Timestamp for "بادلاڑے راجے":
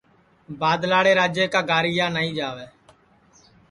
0.59-1.45